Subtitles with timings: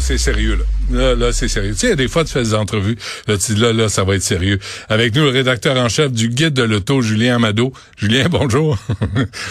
[0.00, 0.64] C'est sérieux, là.
[0.98, 1.72] Là, là c'est sérieux.
[1.72, 2.96] Tu sais, des fois, tu fais des entrevues.
[3.26, 4.58] Là, tu dis, là, là, ça va être sérieux.
[4.88, 7.72] Avec nous, le rédacteur en chef du Guide de l'auto, Julien Amado.
[7.96, 8.78] Julien, bonjour.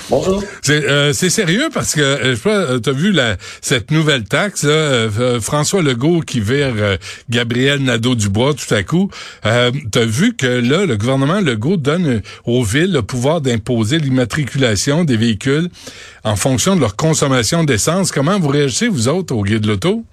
[0.10, 0.44] Bonjour.
[0.62, 4.26] C'est euh, c'est sérieux parce que, euh, je sais pas, t'as vu la, cette nouvelle
[4.26, 6.98] taxe, là, euh, François Legault qui vire euh,
[7.30, 9.10] Gabriel Nadeau-Dubois tout à coup.
[9.46, 15.04] Euh, t'as vu que là, le gouvernement Legault donne aux villes le pouvoir d'imposer l'immatriculation
[15.04, 15.70] des véhicules
[16.24, 18.12] en fonction de leur consommation d'essence.
[18.12, 20.06] Comment vous réagissez, vous autres, au Guide de l'auto?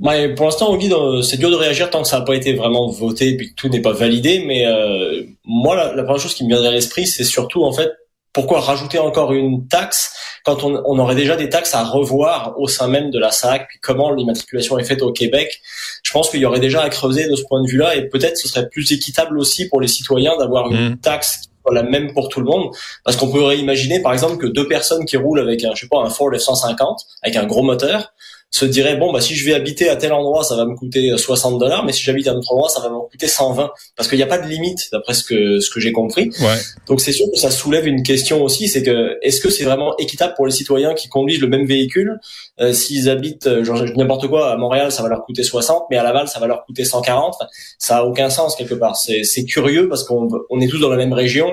[0.00, 2.52] Ouais, pour l'instant, guide, euh, c'est dur de réagir tant que ça n'a pas été
[2.54, 4.44] vraiment voté et que tout n'est pas validé.
[4.46, 7.72] Mais euh, moi, la, la, première chose qui me vient à l'esprit, c'est surtout en
[7.72, 7.90] fait
[8.32, 10.12] pourquoi rajouter encore une taxe
[10.44, 13.68] quand on, on, aurait déjà des taxes à revoir au sein même de la SAC,
[13.68, 15.60] puis comment l'immatriculation est faite au Québec.
[16.02, 18.36] Je pense qu'il y aurait déjà à creuser de ce point de vue-là, et peut-être
[18.36, 20.98] ce serait plus équitable aussi pour les citoyens d'avoir une Mmh.
[20.98, 22.70] taxe qui soit la même pour tout le monde,
[23.04, 25.88] parce qu'on pourrait imaginer par exemple que deux personnes qui roulent avec un, je sais
[25.88, 28.12] pas, un Ford F150 avec un gros moteur
[28.56, 31.12] se diraient bon bah si je vais habiter à tel endroit ça va me coûter
[31.16, 34.08] 60 dollars mais si j'habite à un autre endroit ça va me coûter 120 parce
[34.08, 36.58] qu'il n'y a pas de limite d'après ce que ce que j'ai compris Ouais.
[36.86, 39.96] donc c'est sûr que ça soulève une question aussi, c'est que est-ce que c'est vraiment
[39.98, 42.20] équitable pour les citoyens qui conduisent le même véhicule
[42.60, 45.96] Euh, S'ils habitent, euh, genre n'importe quoi, à Montréal, ça va leur coûter 60, mais
[45.96, 47.34] à Laval, ça va leur coûter 140.
[47.34, 47.48] Enfin,
[47.80, 48.94] ça a aucun sens quelque part.
[48.96, 51.48] C'est c'est curieux parce qu'on on est tous dans la même région.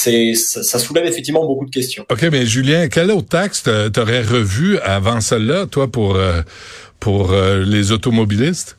[0.00, 2.04] C'est ça, ça soulève effectivement beaucoup de questions.
[2.08, 6.40] OK, mais Julien, quelle autre taxe t'a- t'aurais revu avant celle-là, toi, pour, euh,
[7.00, 8.76] pour euh, les automobilistes?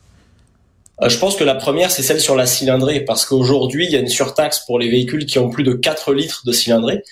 [1.02, 3.96] Euh, Je pense que la première, c'est celle sur la cylindrée, parce qu'aujourd'hui, il y
[3.96, 7.02] a une surtaxe pour les véhicules qui ont plus de 4 litres de cylindrée.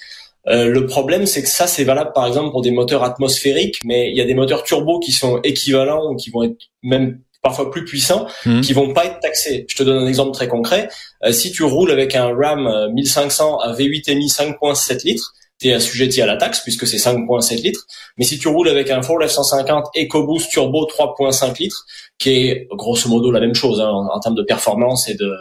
[0.49, 4.11] Euh, le problème, c'est que ça, c'est valable par exemple pour des moteurs atmosphériques, mais
[4.11, 7.71] il y a des moteurs turbo qui sont équivalents ou qui vont être même parfois
[7.71, 8.61] plus puissants, Mhm.
[8.63, 9.65] qui vont pas être taxés.
[9.69, 10.89] Je te donne un exemple très concret.
[11.25, 15.69] Euh, si tu roules avec un Ram euh, 1500 à V8 MI 5.7 litres, tu
[15.69, 17.87] es assujetti à la taxe puisque c'est 5.7 litres.
[18.17, 21.87] Mais si tu roules avec un Ford F-150 EcoBoost Turbo 3.5 litres,
[22.19, 25.33] qui est grosso modo la même chose hein, en, en termes de performance et de,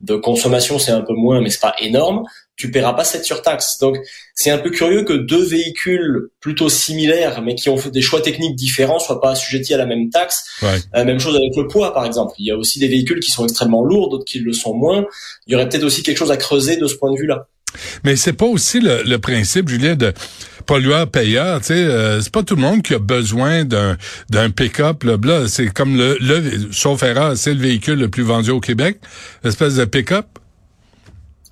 [0.00, 2.24] de consommation, c'est un peu moins, mais c'est pas énorme.
[2.56, 3.78] Tu paieras pas cette surtaxe.
[3.78, 3.98] Donc
[4.34, 8.20] c'est un peu curieux que deux véhicules plutôt similaires, mais qui ont fait des choix
[8.20, 10.44] techniques différents, soient pas assujettis à la même taxe.
[10.62, 10.78] Ouais.
[10.94, 12.34] Euh, même chose avec le poids, par exemple.
[12.38, 15.06] Il y a aussi des véhicules qui sont extrêmement lourds, d'autres qui le sont moins.
[15.46, 17.48] Il y aurait peut-être aussi quelque chose à creuser de ce point de vue-là.
[18.04, 20.12] Mais c'est pas aussi le, le principe, Julien, de
[20.66, 21.60] pollueur-payeur.
[21.60, 23.96] Tu sais, euh, c'est pas tout le monde qui a besoin d'un
[24.30, 25.04] d'un pick-up.
[25.04, 28.98] Là, c'est comme le, le sauf erreur, c'est le véhicule le plus vendu au Québec,
[29.42, 30.26] l'espèce de pick-up.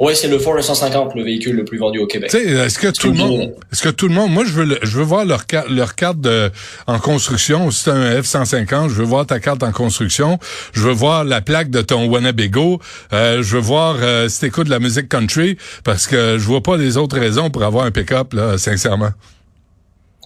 [0.02, 2.34] Ouais, c'est le Ford F-150, le véhicule le plus vendu au Québec.
[2.34, 4.96] Est-ce que tout le monde, est-ce que tout le monde, moi je veux, le- je
[4.98, 6.50] veux voir leur carte, leur carte de,
[6.88, 7.70] en construction.
[7.70, 10.40] Si c'est un F-150, je veux voir ta carte en construction.
[10.72, 12.80] Je veux voir la plaque de ton Winnebago.
[13.12, 16.62] Euh, je veux voir euh, si t'écoutes de la musique country, parce que je vois
[16.64, 19.10] pas les autres raisons pour avoir un pick-up là, sincèrement.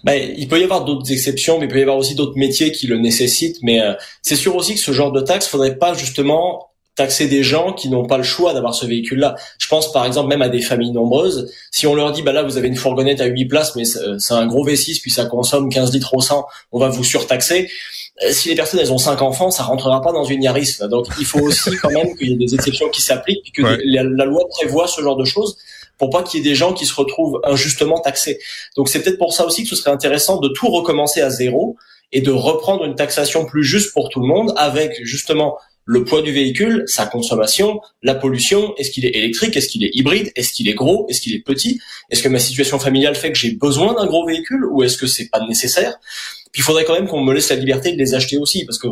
[0.05, 2.73] Ben, il peut y avoir d'autres exceptions, mais il peut y avoir aussi d'autres métiers
[2.73, 3.59] qui le nécessitent.
[3.63, 7.43] Mais euh, c'est sûr aussi que ce genre de taxe, faudrait pas justement taxer des
[7.43, 9.37] gens qui n'ont pas le choix d'avoir ce véhicule-là.
[9.59, 11.53] Je pense par exemple même à des familles nombreuses.
[11.71, 14.01] Si on leur dit, bah là, vous avez une fourgonnette à 8 places, mais c'est
[14.19, 17.71] c'est un gros V6, puis ça consomme 15 litres au 100, on va vous surtaxer.
[18.25, 20.79] Euh, Si les personnes elles ont cinq enfants, ça rentrera pas dans une Yaris.
[20.91, 23.63] Donc il faut aussi quand même qu'il y ait des exceptions qui s'appliquent, puis que
[23.63, 23.79] Ouais.
[23.85, 25.57] la, la loi prévoit ce genre de choses
[25.99, 28.39] pour pas qu'il y ait des gens qui se retrouvent injustement taxés.
[28.77, 31.77] Donc c'est peut-être pour ça aussi que ce serait intéressant de tout recommencer à zéro
[32.13, 35.57] et de reprendre une taxation plus juste pour tout le monde avec justement
[35.89, 39.91] le poids du véhicule, sa consommation, la pollution, est-ce qu'il est électrique, est-ce qu'il est
[39.95, 41.79] hybride, est-ce qu'il est gros, est-ce qu'il est petit,
[42.11, 45.07] est-ce que ma situation familiale fait que j'ai besoin d'un gros véhicule ou est-ce que
[45.07, 45.95] c'est pas nécessaire?
[46.53, 48.79] Puis il faudrait quand même qu'on me laisse la liberté de les acheter aussi parce
[48.79, 48.89] que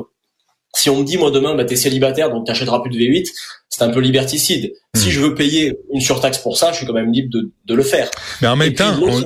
[0.76, 3.26] si on me dit moi demain bah t'es célibataire donc t'achèteras plus de V8,
[3.68, 4.72] c'est un peu liberticide.
[4.94, 5.10] Si Hmm.
[5.10, 7.82] je veux payer une surtaxe pour ça, je suis quand même libre de, de le
[7.82, 8.08] faire.
[8.40, 9.22] Mais en même temps, on,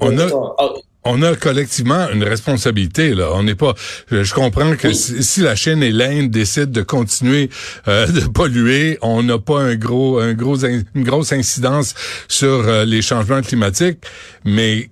[0.00, 0.72] on a-
[1.04, 3.30] on a collectivement une responsabilité là.
[3.34, 3.74] On n'est pas.
[4.10, 7.50] Je, je comprends que si, la Chine et l'Inde décident de continuer
[7.88, 11.94] euh, de polluer, on n'a pas un gros, un gros, une grosse incidence
[12.28, 13.98] sur euh, les changements climatiques.
[14.44, 14.90] Mais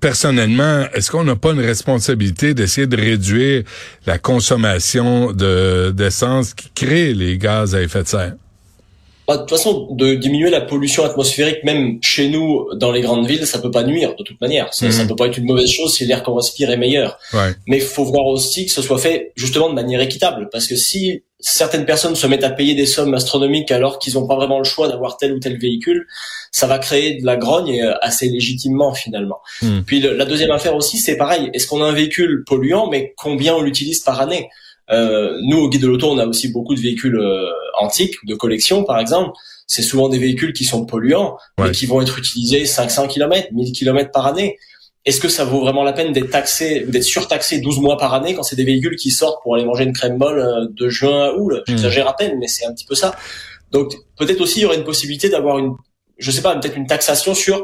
[0.00, 3.64] personnellement, est-ce qu'on n'a pas une responsabilité d'essayer de réduire
[4.06, 8.34] la consommation de d'essence qui crée les gaz à effet de serre?
[9.28, 13.26] Bah, de toute façon, de diminuer la pollution atmosphérique, même chez nous, dans les grandes
[13.26, 14.72] villes, ça peut pas nuire de toute manière.
[14.72, 17.18] Ça, ça peut pas être une mauvaise chose si l'air qu'on respire est meilleur.
[17.34, 17.52] Ouais.
[17.66, 20.76] Mais il faut voir aussi que ce soit fait justement de manière équitable, parce que
[20.76, 24.58] si certaines personnes se mettent à payer des sommes astronomiques alors qu'ils n'ont pas vraiment
[24.58, 26.06] le choix d'avoir tel ou tel véhicule,
[26.50, 29.38] ça va créer de la grogne euh, assez légitimement finalement.
[29.62, 29.84] Mhm.
[29.86, 31.50] Puis le- la deuxième affaire aussi, c'est pareil.
[31.52, 34.48] Est-ce qu'on a un véhicule polluant, mais combien on l'utilise par année?
[34.90, 38.34] Euh, nous, au guide de l'auto, on a aussi beaucoup de véhicules euh, antiques, de
[38.34, 39.32] collection par exemple,
[39.66, 43.72] c'est souvent des véhicules qui sont polluants et qui vont être utilisés 500 km, 1000
[43.72, 44.56] km par année.
[45.04, 48.34] Est-ce que ça vaut vraiment la peine d'être taxé, d'être surtaxé 12 mois par année
[48.34, 51.26] quand c'est des véhicules qui sortent pour aller manger une crème molle euh, de juin
[51.26, 51.52] à août?
[51.66, 53.14] J'exagère à peine, mais c'est un petit peu ça.
[53.70, 55.74] Donc peut-être aussi il y aurait une possibilité d'avoir une,
[56.18, 57.62] je sais pas, peut-être une taxation sur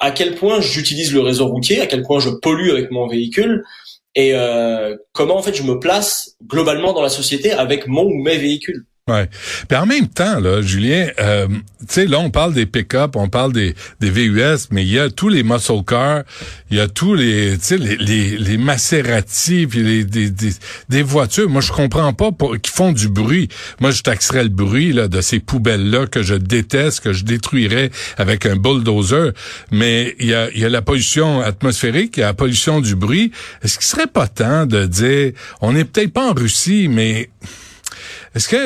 [0.00, 3.64] à quel point j'utilise le réseau routier, à quel point je pollue avec mon véhicule
[4.14, 8.22] et euh, comment en fait je me place globalement dans la société avec mon ou
[8.22, 8.86] mes véhicules?
[9.06, 9.28] Ouais.
[9.68, 13.28] Puis en même temps, là, Julien, euh, tu sais, là, on parle des pick-up, on
[13.28, 16.22] parle des, des VUS, mais il y a tous les muscle cars,
[16.70, 20.30] il y a tous les, tu sais, les, les, les Maserati, puis les, des,
[20.88, 21.50] des, voitures.
[21.50, 22.30] Moi, je comprends pas
[22.62, 23.50] qui font du bruit.
[23.78, 27.90] Moi, je taxerais le bruit là, de ces poubelles-là que je déteste, que je détruirais
[28.16, 29.32] avec un bulldozer.
[29.70, 32.96] Mais il y a, y a la pollution atmosphérique, il y a la pollution du
[32.96, 33.32] bruit.
[33.62, 37.28] Est-ce qu'il serait pas temps de dire, on n'est peut-être pas en Russie, mais
[38.34, 38.56] est-ce qu'on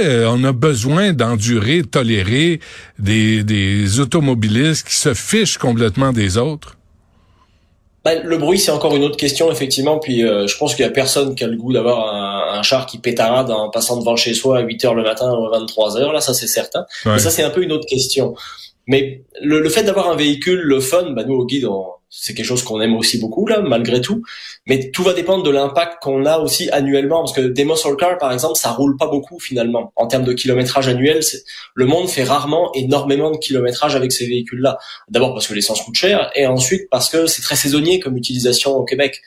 [0.45, 2.61] euh, a besoin d'endurer, tolérer
[2.99, 6.77] des, des automobilistes qui se fichent complètement des autres?
[8.05, 9.99] Ben, le bruit, c'est encore une autre question, effectivement.
[9.99, 12.63] Puis euh, je pense qu'il y a personne qui a le goût d'avoir un, un,
[12.63, 15.59] char qui pétarade en passant devant chez soi à 8 heures le matin ou à
[15.59, 16.13] 23 heures.
[16.15, 16.87] Là, ça, c'est certain.
[17.05, 18.35] Mais ça, c'est un peu une autre question.
[18.87, 21.67] Mais le, le fait d'avoir un véhicule, le fun, bah nous au guide,
[22.11, 24.23] c'est quelque chose qu'on aime aussi beaucoup là, malgré tout.
[24.67, 28.19] Mais tout va dépendre de l'impact qu'on a aussi annuellement, parce que des muscle cars,
[28.19, 31.21] par exemple, ça roule pas beaucoup finalement en termes de kilométrage annuel.
[31.75, 34.79] Le monde fait rarement énormément de kilométrage avec ces véhicules-là.
[35.09, 38.73] D'abord parce que l'essence coûte cher, et ensuite parce que c'est très saisonnier comme utilisation
[38.73, 39.21] au Québec.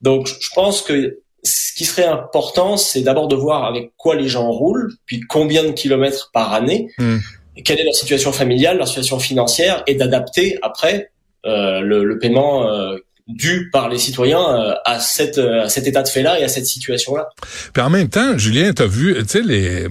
[0.00, 4.28] Donc je pense que ce qui serait important, c'est d'abord de voir avec quoi les
[4.28, 6.90] gens roulent, puis combien de kilomètres par année.
[6.98, 7.18] Hmm
[7.64, 11.10] quelle est leur situation familiale, leur situation financière, et d'adapter après
[11.44, 12.96] le, le, paiement euh,
[13.26, 16.66] dû par les citoyens euh, à, cette, à cet état de fait-là et à cette
[16.66, 17.28] situation-là.
[17.72, 19.86] Puis en même temps, Julien, tu as vu, tu sais, les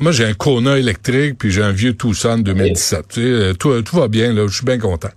[0.00, 3.04] moi, j'ai un Kona électrique, puis j'ai un vieux Tucson 2017.
[3.08, 5.10] Tu sais, euh, tout, tout, va bien, là, je suis bien content.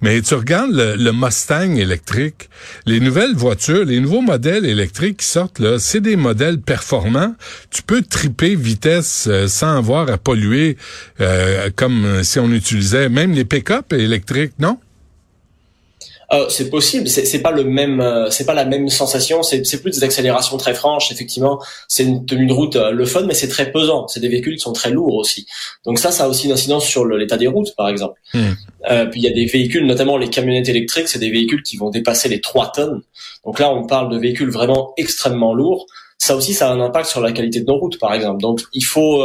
[0.00, 2.48] Mais tu regardes le, Mustang électrique,
[2.86, 7.34] les nouvelles voitures, les nouveaux modèles électriques qui sortent, là, c'est des modèles performants.
[7.70, 10.76] Tu peux triper vitesse euh, sans avoir à polluer,
[11.20, 14.78] euh, comme si on utilisait même les pick-up électriques, non?
[16.30, 19.42] Euh, c'est possible, c'est pas le même, euh, c'est pas la même sensation.
[19.42, 21.10] C'est plus des accélérations très franches.
[21.10, 21.58] Effectivement,
[21.88, 24.06] c'est une tenue de route euh, le fun, mais c'est très pesant.
[24.08, 25.46] C'est des véhicules qui sont très lourds aussi.
[25.86, 28.20] Donc ça, ça a aussi une incidence sur l'état des routes, par exemple.
[28.34, 28.52] Hmm.
[29.10, 31.88] puis il y a des véhicules, notamment les camionnettes électriques, c'est des véhicules qui vont
[31.88, 33.02] dépasser les 3 tonnes.
[33.44, 35.86] Donc là, on parle de véhicules vraiment extrêmement lourds.
[36.18, 38.42] Ça aussi, ça a un impact sur la qualité de nos routes, par exemple.
[38.42, 39.22] Donc il faut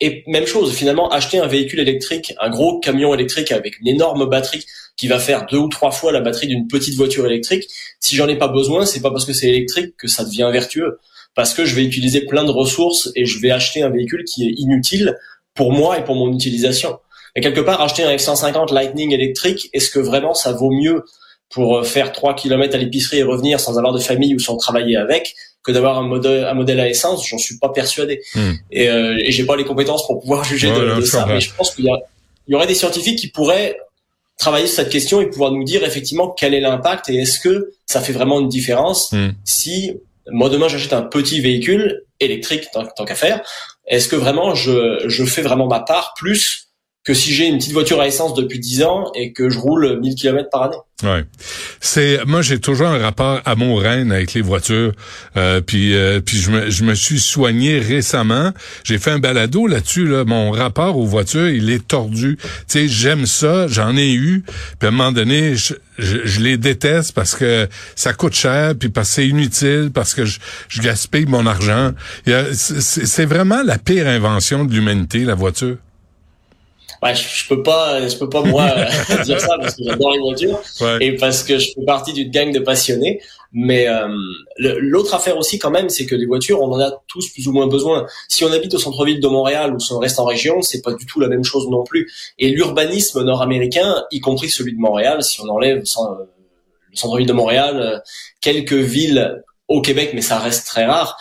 [0.00, 4.26] et même chose, finalement, acheter un véhicule électrique, un gros camion électrique avec une énorme
[4.26, 4.64] batterie
[5.00, 7.64] qui va faire deux ou trois fois la batterie d'une petite voiture électrique.
[8.00, 10.98] Si j'en ai pas besoin, c'est pas parce que c'est électrique que ça devient vertueux.
[11.34, 14.46] Parce que je vais utiliser plein de ressources et je vais acheter un véhicule qui
[14.46, 15.16] est inutile
[15.54, 16.98] pour moi et pour mon utilisation.
[17.34, 21.02] Et quelque part, acheter un F-150 Lightning électrique, est-ce que vraiment ça vaut mieux
[21.48, 24.58] pour euh, faire 3 km à l'épicerie et revenir sans avoir de famille ou sans
[24.58, 28.20] travailler avec que d'avoir un modèle, un modèle à essence, j'en suis pas persuadé.
[28.34, 28.52] Hmm.
[28.70, 31.24] Et, euh, et j'ai pas les compétences pour pouvoir juger de, ça.
[31.26, 31.90] Mais je pense qu'il y,
[32.48, 33.78] y aurait des scientifiques qui pourraient
[34.40, 37.72] travailler sur cette question et pouvoir nous dire effectivement quel est l'impact et est-ce que
[37.86, 39.32] ça fait vraiment une différence hmm.
[39.44, 39.92] si
[40.30, 43.42] moi demain j'achète un petit véhicule électrique tant, tant qu'à faire,
[43.86, 46.59] est-ce que vraiment je, je fais vraiment ma part plus
[47.04, 49.98] que si j'ai une petite voiture à essence depuis 10 ans et que je roule
[50.00, 50.76] 1000 km par année.
[51.02, 51.24] Ouais.
[51.80, 54.92] C'est moi j'ai toujours un rapport amour-haine avec les voitures.
[55.38, 58.52] Euh, puis euh, puis je me, je me suis soigné récemment.
[58.84, 62.36] J'ai fait un balado là-dessus là, mon rapport aux voitures, il est tordu.
[62.36, 64.44] Tu sais, j'aime ça, j'en ai eu,
[64.78, 67.66] puis à un moment donné, je, je, les déteste parce que
[67.96, 70.38] ça coûte cher, puis parce que c'est inutile, parce que je,
[70.68, 71.92] je gaspille mon argent.
[72.52, 75.76] C'est vraiment la pire invention de l'humanité, la voiture
[77.02, 78.68] ouais, je, je, peux pas, je peux pas moi
[79.24, 80.60] dire ça parce que j'adore les voitures
[81.00, 83.20] et parce que je fais partie d'une gang de passionnés.
[83.52, 84.08] Mais euh,
[84.58, 87.52] l'autre affaire aussi quand même, c'est que les voitures, on en a tous plus ou
[87.52, 88.06] moins besoin.
[88.28, 90.94] Si on habite au centre-ville de Montréal ou si on reste en région, c'est pas
[90.94, 92.08] du tout la même chose non plus.
[92.38, 97.80] Et l'urbanisme nord-américain, y compris celui de Montréal, si on enlève le centre-ville de Montréal,
[97.80, 97.98] euh,
[98.40, 101.16] quelques villes au Québec, mais ça reste très rare.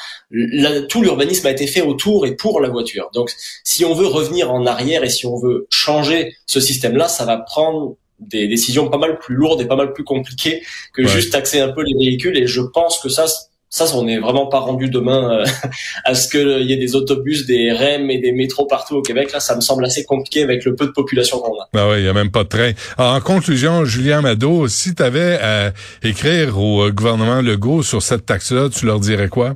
[0.90, 3.10] tout l'urbanisme a été fait autour et pour la voiture.
[3.14, 3.32] Donc,
[3.64, 7.38] si on veut revenir en arrière et si on veut changer ce système-là, ça va
[7.38, 10.64] prendre des décisions pas mal plus lourdes et pas mal plus compliquées
[10.94, 12.36] que juste taxer un peu les véhicules.
[12.38, 13.28] Et je pense que ça,
[13.70, 15.46] ça, on n'est vraiment pas rendu demain euh,
[16.04, 19.32] à ce qu'il y ait des autobus, des REM et des métros partout au Québec.
[19.32, 21.68] Là, ça me semble assez compliqué avec le peu de population qu'on a.
[21.74, 22.72] Ben oui, il y a même pas de train.
[22.98, 25.72] en conclusion, Julien Mado, si tu avais à
[26.04, 29.56] écrire au euh, gouvernement Legault sur cette taxe-là, tu leur dirais quoi?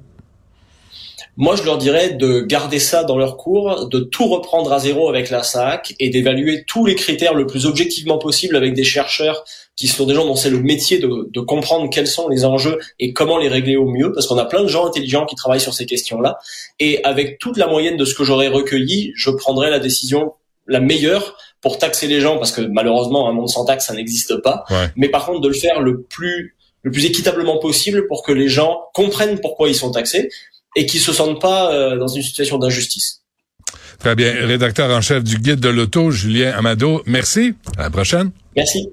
[1.35, 5.09] Moi, je leur dirais de garder ça dans leur cours, de tout reprendre à zéro
[5.09, 9.43] avec la SAC et d'évaluer tous les critères le plus objectivement possible avec des chercheurs
[9.75, 12.77] qui sont des gens dont c'est le métier de, de, comprendre quels sont les enjeux
[12.99, 15.59] et comment les régler au mieux, parce qu'on a plein de gens intelligents qui travaillent
[15.59, 16.37] sur ces questions-là.
[16.79, 20.33] Et avec toute la moyenne de ce que j'aurais recueilli, je prendrais la décision
[20.67, 24.37] la meilleure pour taxer les gens, parce que malheureusement, un monde sans taxe, ça n'existe
[24.37, 24.65] pas.
[24.95, 28.49] Mais par contre, de le faire le plus le plus équitablement possible pour que les
[28.49, 30.29] gens comprennent pourquoi ils sont taxés
[30.75, 33.21] et qu'ils se sentent pas euh, dans une situation d'injustice.
[33.99, 34.33] Très bien.
[34.45, 37.53] Rédacteur en chef du Guide de l'auto, Julien Amado, merci.
[37.77, 38.31] À la prochaine.
[38.55, 38.89] Merci.